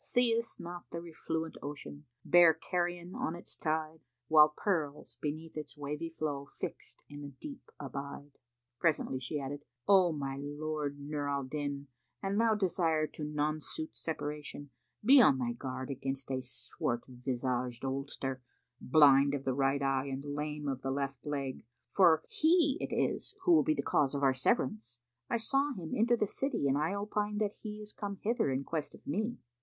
See'st 0.03 0.59
not 0.59 0.89
th' 0.89 0.95
refluent 0.95 1.57
ocean, 1.61 2.07
bear 2.25 2.55
carrion 2.55 3.13
on 3.13 3.35
its 3.35 3.55
tide, 3.55 3.99
While 4.29 4.49
pearls 4.49 5.19
beneath 5.21 5.55
its 5.55 5.77
wavy 5.77 6.09
flow, 6.09 6.45
fixed 6.47 7.03
in 7.07 7.21
the 7.21 7.27
deep, 7.39 7.69
abide?'" 7.79 8.39
Presently 8.79 9.19
she 9.19 9.39
added, 9.39 9.63
"O 9.87 10.11
my 10.11 10.37
lord 10.39 10.99
Nur 10.99 11.29
al 11.29 11.43
Din, 11.43 11.85
an 12.23 12.39
thou 12.39 12.55
desire 12.55 13.05
to 13.05 13.23
nonsuit 13.23 13.95
separation, 13.95 14.71
be 15.05 15.21
on 15.21 15.37
thy 15.37 15.51
guard 15.53 15.91
against 15.91 16.31
a 16.31 16.41
swart 16.41 17.03
visaged 17.07 17.85
oldster, 17.85 18.41
blind 18.79 19.35
of 19.35 19.43
the 19.43 19.53
right 19.53 19.83
eye 19.83 20.07
and 20.07 20.25
lame 20.25 20.67
of 20.67 20.81
the 20.81 20.89
left 20.89 21.27
leg; 21.27 21.63
for 21.91 22.23
he 22.27 22.75
it 22.81 22.91
is 22.91 23.35
who 23.43 23.51
will 23.53 23.61
be 23.63 23.75
the 23.75 23.83
cause 23.83 24.15
of 24.15 24.23
our 24.23 24.33
severance. 24.33 24.97
I 25.29 25.37
saw 25.37 25.73
him 25.73 25.93
enter 25.95 26.15
the 26.17 26.25
city 26.27 26.67
and 26.67 26.75
I 26.75 26.91
opine 26.95 27.37
that 27.37 27.57
he 27.61 27.79
is 27.79 27.93
come 27.93 28.15
hither 28.23 28.49
in 28.49 28.63
quest 28.63 28.95
of 28.95 29.05
me." 29.05 29.37